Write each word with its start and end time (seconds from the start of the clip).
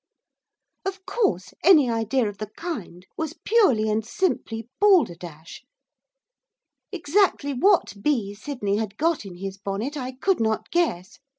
Of 0.83 1.05
course, 1.05 1.53
any 1.63 1.87
idea 1.87 2.27
of 2.27 2.39
the 2.39 2.49
kind 2.57 3.05
was 3.17 3.35
purely 3.45 3.87
and 3.87 4.03
simply 4.03 4.67
balderdash. 4.79 5.63
Exactly 6.91 7.53
what 7.53 7.93
bee 8.01 8.33
Sydney 8.33 8.77
had 8.77 8.97
got 8.97 9.27
in 9.27 9.35
his 9.35 9.59
bonnet, 9.59 9.95
I 9.95 10.13
could 10.13 10.39
not 10.39 10.71
guess. 10.71 11.19